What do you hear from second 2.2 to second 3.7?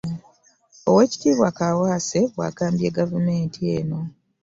bw'agambye gavumenti